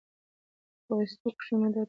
پۀ 0.85 0.91
ويستو 0.97 1.29
کښې 1.37 1.55
مدد 1.61 1.73
ورکوي 1.75 1.79